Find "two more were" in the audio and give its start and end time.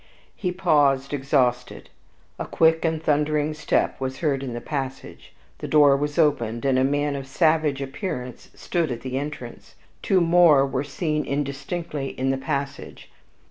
10.01-10.83